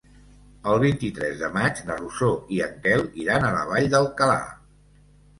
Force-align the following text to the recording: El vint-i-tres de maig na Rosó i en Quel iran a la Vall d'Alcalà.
El 0.69 0.79
vint-i-tres 0.83 1.35
de 1.41 1.49
maig 1.57 1.81
na 1.89 1.97
Rosó 1.99 2.29
i 2.55 2.61
en 2.67 2.73
Quel 2.85 3.03
iran 3.25 3.45
a 3.49 3.51
la 3.57 3.61
Vall 3.73 3.85
d'Alcalà. 3.95 4.39